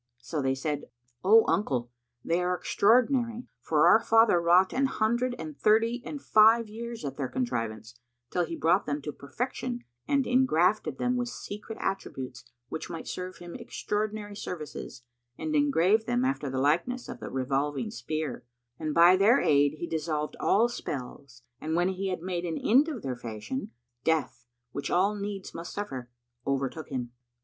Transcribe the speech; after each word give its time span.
So 0.23 0.41
they 0.41 0.55
said, 0.55 0.89
"O 1.23 1.45
uncle, 1.47 1.91
they 2.25 2.41
are 2.41 2.55
extraordinary; 2.57 3.45
for 3.59 3.85
our 3.87 3.99
father 3.99 4.41
wrought 4.41 4.73
an 4.73 4.87
hundred 4.87 5.35
and 5.37 5.55
thirty 5.55 6.01
and 6.03 6.19
five 6.19 6.67
years 6.67 7.05
at 7.05 7.17
their 7.17 7.27
contrivance, 7.27 7.93
till 8.31 8.43
he 8.43 8.55
brought 8.55 8.87
them 8.87 8.99
to 9.03 9.11
perfection 9.13 9.83
and 10.07 10.25
ingrafted 10.25 10.97
them 10.97 11.17
with 11.17 11.29
secret 11.29 11.77
attributes 11.79 12.43
which 12.67 12.89
might 12.89 13.07
serve 13.07 13.37
him 13.37 13.53
extraordinary 13.53 14.35
services 14.35 15.03
and 15.37 15.55
engraved 15.55 16.07
them 16.07 16.25
after 16.25 16.49
the 16.49 16.57
likeness 16.57 17.07
of 17.07 17.19
the 17.19 17.29
revolving 17.29 17.91
sphere, 17.91 18.43
and 18.79 18.95
by 18.95 19.15
their 19.15 19.39
aid 19.39 19.73
he 19.73 19.85
dissolved 19.85 20.35
all 20.39 20.67
spells; 20.67 21.43
and 21.59 21.75
when 21.75 21.89
he 21.89 22.07
had 22.07 22.23
made 22.23 22.43
an 22.43 22.57
end 22.57 22.87
of 22.89 23.03
their 23.03 23.15
fashion, 23.15 23.69
Death, 24.03 24.47
which 24.71 24.89
all 24.89 25.13
needs 25.13 25.53
must 25.53 25.71
suffer, 25.71 26.09
overtook 26.47 26.89
him. 26.89 27.11